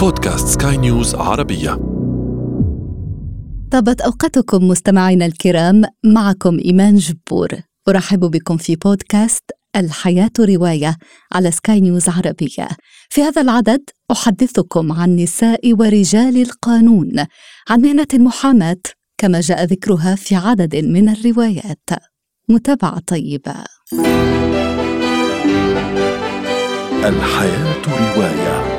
بودكاست 0.00 0.62
سكاي 0.62 0.76
نيوز 0.76 1.14
عربية. 1.14 1.70
طابت 3.70 4.00
أوقاتكم 4.00 4.68
مستمعينا 4.68 5.26
الكرام 5.26 5.82
معكم 6.04 6.58
إيمان 6.58 6.96
جبور. 6.96 7.48
أرحب 7.88 8.20
بكم 8.20 8.56
في 8.56 8.76
بودكاست 8.76 9.42
الحياة 9.76 10.30
رواية 10.40 10.96
على 11.32 11.50
سكاي 11.50 11.80
نيوز 11.80 12.08
عربية. 12.08 12.68
في 13.10 13.22
هذا 13.22 13.42
العدد 13.42 13.80
أحدثكم 14.10 14.92
عن 14.92 15.16
نساء 15.16 15.72
ورجال 15.72 16.42
القانون 16.42 17.26
عن 17.70 17.80
مهنة 17.80 18.08
المحاماة 18.14 18.82
كما 19.18 19.40
جاء 19.40 19.64
ذكرها 19.64 20.14
في 20.14 20.34
عدد 20.34 20.76
من 20.76 21.08
الروايات. 21.08 21.88
متابعة 22.48 23.00
طيبة. 23.06 23.54
الحياة 27.04 27.82
رواية. 27.88 28.69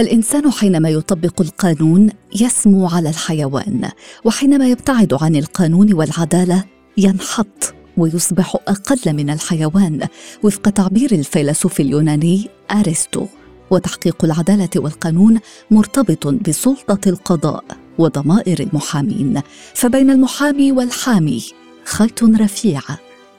الإنسان 0.00 0.50
حينما 0.50 0.88
يطبق 0.88 1.40
القانون 1.40 2.10
يسمو 2.40 2.86
على 2.86 3.08
الحيوان 3.08 3.90
وحينما 4.24 4.68
يبتعد 4.68 5.14
عن 5.20 5.36
القانون 5.36 5.92
والعدالة 5.92 6.64
ينحط 6.96 7.74
ويصبح 7.96 8.56
أقل 8.68 9.12
من 9.12 9.30
الحيوان. 9.30 10.08
وفق 10.42 10.70
تعبير 10.70 11.12
الفيلسوف 11.12 11.80
اليوناني 11.80 12.48
أرسطو 12.70 13.26
وتحقيق 13.70 14.24
العدالة 14.24 14.70
والقانون 14.76 15.40
مرتبط 15.70 16.26
بسلطة 16.26 17.08
القضاء 17.08 17.64
وضمائر 17.98 18.60
المحامين. 18.60 19.40
فبين 19.74 20.10
المحامي 20.10 20.72
والحامي 20.72 21.44
خيط 21.84 22.22
رفيع. 22.24 22.80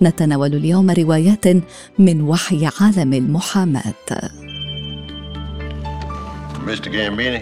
نتناول 0.02 0.56
اليوم 0.56 0.92
روايات 0.92 1.46
من 2.00 2.22
وحي 2.22 2.70
عالم 2.82 3.14
المحاماة. 3.14 4.51
Mr. 6.70 6.88
Gambini, 6.96 7.42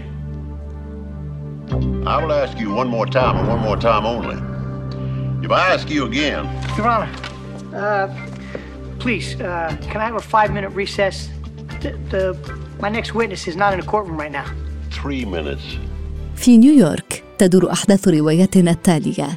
I 2.08 2.24
will 2.24 2.32
ask 2.34 2.58
you 2.58 2.70
one 2.74 2.88
more 2.88 3.06
time 3.06 3.36
and 3.38 3.48
one 3.48 3.60
more 3.60 3.78
time 3.78 4.06
only. 4.06 4.38
If 5.46 5.52
I 5.52 5.74
ask 5.74 5.90
you 5.90 6.06
again, 6.06 6.44
Your 6.78 6.88
Honor, 6.88 7.12
uh, 7.76 8.08
please, 9.00 9.28
uh, 9.42 9.76
can 9.82 10.02
I 10.02 10.06
have 10.06 10.16
a 10.16 10.20
five-minute 10.36 10.70
recess? 10.70 11.30
The, 11.82 11.92
the, 12.12 12.24
my 12.80 12.90
next 12.90 13.14
witness 13.14 13.48
is 13.48 13.56
not 13.56 13.74
in 13.74 13.80
the 13.80 13.86
courtroom 13.86 14.18
right 14.20 14.32
now. 14.32 14.46
three 14.92 15.26
minutes. 15.26 15.78
في 16.36 16.58
نيويورك 16.58 17.24
تدور 17.38 17.72
أحداث 17.72 18.08
روايتنا 18.08 18.72
التالية 18.72 19.28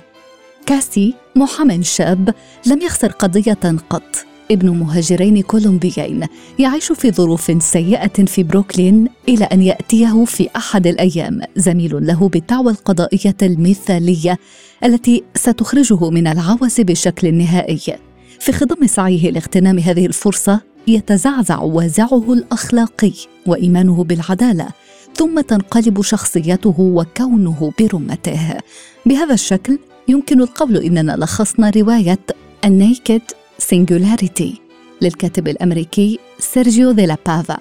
كاسي 0.66 1.14
محامٍ 1.36 1.82
شاب 1.82 2.34
لم 2.66 2.80
يخسر 2.82 3.12
قضية 3.12 3.58
قط 3.90 4.26
ابن 4.52 4.70
مهاجرين 4.70 5.42
كولومبيين 5.42 6.26
يعيش 6.58 6.92
في 6.92 7.10
ظروف 7.10 7.62
سيئة 7.62 8.24
في 8.24 8.42
بروكلين 8.42 9.08
إلى 9.28 9.44
أن 9.44 9.62
يأتيه 9.62 10.24
في 10.24 10.48
أحد 10.56 10.86
الأيام 10.86 11.40
زميل 11.56 12.06
له 12.06 12.28
بالدعوى 12.28 12.72
القضائية 12.72 13.36
المثالية 13.42 14.38
التي 14.84 15.22
ستخرجه 15.34 16.10
من 16.10 16.26
العوز 16.26 16.80
بشكل 16.80 17.34
نهائي. 17.34 17.96
في 18.40 18.52
خضم 18.52 18.86
سعيه 18.86 19.30
لاغتنام 19.30 19.78
هذه 19.78 20.06
الفرصة 20.06 20.60
يتزعزع 20.86 21.60
وازعه 21.60 22.32
الأخلاقي 22.32 23.12
وإيمانه 23.46 24.04
بالعدالة 24.04 24.68
ثم 25.14 25.40
تنقلب 25.40 26.02
شخصيته 26.02 26.74
وكونه 26.78 27.72
برمته. 27.80 28.58
بهذا 29.06 29.34
الشكل 29.34 29.78
يمكن 30.08 30.40
القول 30.40 30.76
إننا 30.76 31.16
لخصنا 31.16 31.70
رواية 31.70 32.18
ال 32.64 32.74
Naked 32.74 33.22
Singularity 33.62 34.60
للكاتب 35.02 35.48
الأمريكي 35.48 36.18
سيرجيو 36.38 36.90
دي 36.90 37.16
بافا. 37.26 37.58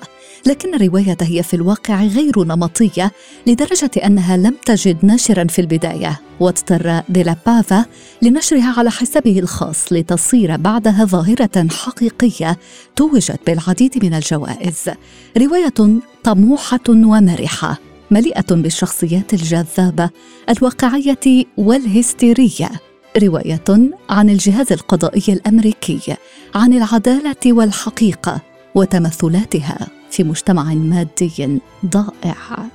لكن 0.48 0.76
الرواية 0.76 1.18
هي 1.22 1.44
في 1.44 1.54
الواقع 1.54 2.04
غير 2.04 2.44
نمطية 2.44 3.12
لدرجة 3.48 3.92
أنها 4.06 4.38
لم 4.38 4.56
تجد 4.66 5.06
ناشرا 5.06 5.48
في 5.48 5.60
البداية 5.60 6.22
واضطر 6.40 7.02
دي 7.10 7.24
بافا 7.46 7.86
لنشرها 8.22 8.74
على 8.78 8.92
حسابه 8.92 9.40
الخاص 9.40 9.94
لتصير 9.94 10.58
بعدها 10.58 11.06
ظاهرة 11.06 11.68
حقيقية 11.72 12.58
توجت 12.96 13.40
بالعديد 13.48 14.06
من 14.06 14.14
الجوائز. 14.14 14.90
رواية 15.38 16.00
طموحة 16.24 16.80
ومرحة 16.90 17.78
مليئة 18.12 18.46
بالشخصيات 18.56 19.34
الجذابة 19.34 20.10
الواقعية 20.50 21.46
والهستيرية. 21.58 22.91
رواية 23.18 23.64
عن 24.10 24.30
الجهاز 24.30 24.72
القضائي 24.72 25.34
الأمريكي 25.34 26.16
عن 26.56 26.74
العدالة 26.74 27.54
والحقيقة 27.54 28.42
وتمثلاتها 28.76 29.88
في 30.12 30.24
مجتمع 30.24 30.74
مادي 30.74 31.60
ضائع 31.86 32.66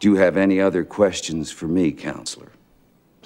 Do 0.00 0.06
you 0.06 0.16
have 0.16 0.36
any 0.36 0.60
other 0.60 0.84
questions 0.84 1.50
for 1.50 1.66
me, 1.66 1.90
counselor? 1.92 2.50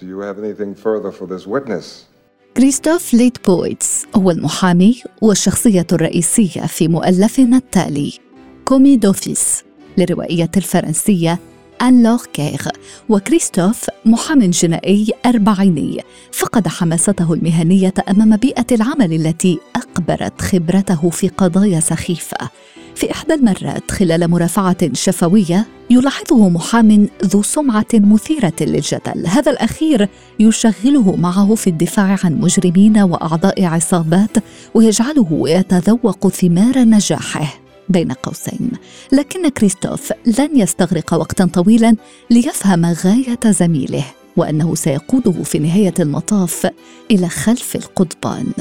Do 0.01 0.07
you 0.07 0.21
have 0.21 0.39
anything 0.39 0.75
further 0.75 1.11
for 1.11 1.27
this 1.27 1.47
witness? 1.47 2.09
كريستوف 2.57 3.15
ليبويتس 3.15 4.07
هو 4.17 4.31
المحامي 4.31 5.03
والشخصية 5.23 5.87
الرئيسية 5.93 6.67
في 6.67 6.89
مؤلفنا 6.89 7.57
التالي 7.57 8.19
Commis 8.65 8.97
d'office 8.97 9.65
للروائية 9.99 10.51
الفرنسية 10.57 11.39
أنلور 11.83 12.03
كيغ 12.03 12.69
وكريستوف 13.09 13.87
محام 14.05 14.41
جنائي 14.41 15.07
أربعيني 15.27 16.01
فقد 16.33 16.69
حماسته 16.69 17.33
المهنية 17.33 17.95
أمام 18.11 18.37
بيئة 18.37 18.67
العمل 18.73 19.13
التي 19.13 19.59
أقبرت 19.77 20.43
خبرته 20.43 21.11
في 21.11 21.29
قضايا 21.29 21.81
سخيفة. 21.81 22.51
في 22.95 23.13
إحدى 23.13 23.35
المرات 23.35 23.91
خلال 23.91 24.31
مرافعة 24.31 24.93
شفوية 24.93 25.67
يلاحظه 25.91 26.49
محام 26.49 27.09
ذو 27.25 27.43
سمعة 27.43 27.87
مثيرة 27.95 28.53
للجدل. 28.61 29.27
هذا 29.27 29.53
الأخير 29.53 30.09
يشغله 30.41 31.17
معه 31.17 31.55
في 31.55 31.71
الدفاع 31.71 32.19
عن 32.25 32.41
مجرمين 32.41 32.99
وأعضاء 32.99 33.65
عصابات 33.65 34.37
ويجعله 34.75 35.43
يتذوق 35.47 36.29
ثمار 36.29 36.79
نجاحه. 36.79 37.68
بين 37.89 38.13
قوسين. 38.13 38.71
لكن 39.13 39.49
كريستوف 39.49 40.13
لن 40.39 40.59
يستغرق 40.59 41.15
وقتا 41.15 41.47
طويلا 41.47 41.97
ليفهم 42.31 42.87
غاية 42.87 43.41
زميله 43.47 44.05
وأنه 44.37 44.75
سيقوده 44.75 45.43
في 45.43 45.59
نهاية 45.59 45.95
المطاف 46.01 46.71
إلى 47.11 47.29
خلف 47.29 47.77
القضبان. 47.77 48.53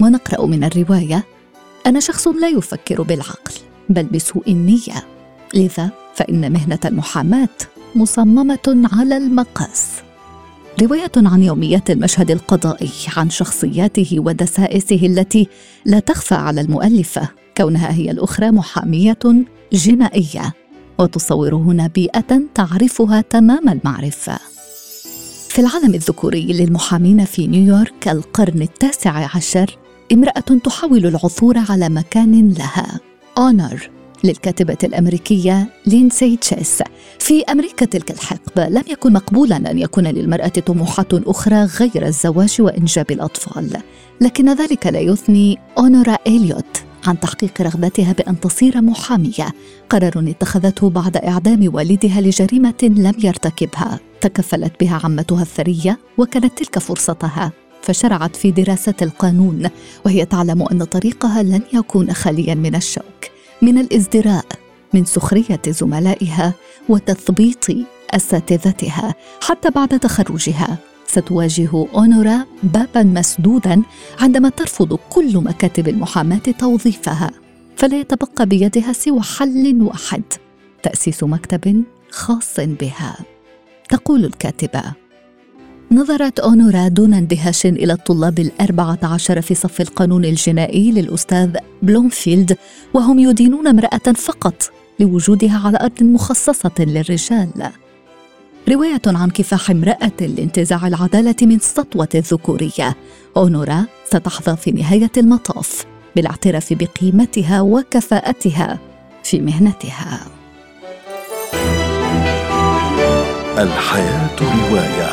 ونقرأ 0.00 0.46
من 0.46 0.64
الرواية 0.64 1.24
أنا 1.86 2.00
شخص 2.00 2.28
لا 2.28 2.48
يفكر 2.48 3.02
بالعقل 3.02 3.54
بل 3.88 4.04
بسوء 4.04 4.50
النية. 4.50 5.06
لذا 5.54 5.90
فإن 6.14 6.52
مهنة 6.52 6.78
المحاماة 6.84 7.48
مصممة 7.94 8.88
على 8.92 9.16
المقاس. 9.16 9.86
رواية 10.82 11.12
عن 11.16 11.42
يوميات 11.42 11.90
المشهد 11.90 12.30
القضائي 12.30 12.90
عن 13.16 13.30
شخصياته 13.30 14.16
ودسائسه 14.18 15.06
التي 15.06 15.48
لا 15.84 15.98
تخفى 15.98 16.34
على 16.34 16.60
المؤلفة. 16.60 17.41
كونها 17.56 17.92
هي 17.92 18.10
الأخرى 18.10 18.50
محامية 18.50 19.18
جنائية 19.72 20.54
وتصور 20.98 21.54
هنا 21.54 21.86
بيئة 21.86 22.42
تعرفها 22.54 23.20
تمام 23.20 23.68
المعرفة. 23.68 24.38
في 25.48 25.58
العالم 25.58 25.94
الذكوري 25.94 26.52
للمحامين 26.52 27.24
في 27.24 27.46
نيويورك 27.46 28.08
القرن 28.08 28.62
التاسع 28.62 29.36
عشر 29.36 29.78
امرأة 30.12 30.40
تحاول 30.64 31.06
العثور 31.06 31.58
على 31.58 31.88
مكان 31.88 32.52
لها. 32.52 33.00
أونر 33.38 33.90
للكاتبة 34.24 34.76
الأمريكية 34.84 35.68
لينسي 35.86 36.36
تشيس. 36.36 36.82
في 37.18 37.42
أمريكا 37.42 37.86
تلك 37.86 38.10
الحقبة 38.10 38.68
لم 38.68 38.82
يكن 38.88 39.12
مقبولا 39.12 39.56
أن 39.70 39.78
يكون 39.78 40.06
للمرأة 40.06 40.48
طموحات 40.48 41.14
أخرى 41.14 41.64
غير 41.64 42.06
الزواج 42.06 42.56
وإنجاب 42.60 43.10
الأطفال 43.10 43.70
لكن 44.20 44.54
ذلك 44.54 44.86
لا 44.86 45.00
يثني 45.00 45.58
أونورا 45.78 46.18
إليوت. 46.26 46.91
عن 47.06 47.20
تحقيق 47.20 47.62
رغبتها 47.62 48.12
بأن 48.12 48.40
تصير 48.40 48.80
محامية. 48.80 49.54
قرار 49.90 50.24
اتخذته 50.28 50.90
بعد 50.90 51.16
إعدام 51.16 51.74
والدها 51.74 52.20
لجريمة 52.20 52.74
لم 52.82 53.14
يرتكبها. 53.18 54.00
تكفلت 54.20 54.72
بها 54.80 55.00
عمتها 55.04 55.42
الثرية 55.42 55.98
وكانت 56.18 56.58
تلك 56.58 56.78
فرصتها. 56.78 57.52
فشرعت 57.82 58.36
في 58.36 58.50
دراسة 58.50 58.94
القانون 59.02 59.70
وهي 60.06 60.24
تعلم 60.24 60.62
أن 60.62 60.84
طريقها 60.84 61.42
لن 61.42 61.62
يكون 61.72 62.12
خاليا 62.12 62.54
من 62.54 62.74
الشوك. 62.74 63.24
من 63.62 63.78
الإزدراء 63.78 64.44
من 64.94 65.04
سخرية 65.04 65.62
زملائها 65.68 66.54
وتثبيط 66.88 67.64
أساتذتها 68.10 69.14
حتى 69.42 69.70
بعد 69.70 69.98
تخرجها. 69.98 70.78
ستواجه 71.12 71.86
أونورا 71.94 72.46
بابا 72.62 73.02
مسدودا 73.02 73.82
عندما 74.20 74.48
ترفض 74.48 74.98
كل 75.10 75.38
مكاتب 75.38 75.88
المحاماة 75.88 76.38
توظيفها 76.58 77.30
فلا 77.76 78.00
يتبقى 78.00 78.46
بيدها 78.46 78.92
سوى 78.92 79.20
حل 79.20 79.82
واحد 79.82 80.22
تأسيس 80.82 81.24
مكتب 81.24 81.84
خاص 82.10 82.60
بها. 82.60 83.16
تقول 83.88 84.24
الكاتبة 84.24 84.82
نظرت 85.90 86.40
أونورا 86.40 86.88
دون 86.88 87.14
اندهاش 87.14 87.66
إلى 87.66 87.92
الطلاب 87.92 88.38
الأربعة 88.38 88.98
عشر 89.02 89.40
في 89.40 89.54
صف 89.54 89.80
القانون 89.80 90.24
الجنائي 90.24 90.92
للأستاذ 90.92 91.56
بلومفيلد 91.82 92.56
وهم 92.94 93.18
يدينون 93.18 93.66
امرأة 93.66 94.12
فقط 94.16 94.70
لوجودها 95.00 95.60
على 95.66 95.78
أرض 95.80 96.02
مخصصة 96.02 96.72
للرجال. 96.78 97.70
رواية 98.72 99.02
عن 99.06 99.30
كفاح 99.30 99.70
امرأة 99.70 100.12
لانتزاع 100.20 100.86
العدالة 100.86 101.34
من 101.42 101.58
سطوة 101.58 102.08
الذكورية. 102.14 102.96
أونورا 103.36 103.86
ستحظى 104.04 104.56
في 104.56 104.70
نهاية 104.70 105.10
المطاف 105.16 105.84
بالاعتراف 106.16 106.72
بقيمتها 106.72 107.60
وكفاءتها 107.60 108.78
في 109.24 109.40
مهنتها. 109.40 110.20
الحياة 113.58 114.36
رواية. 114.40 115.12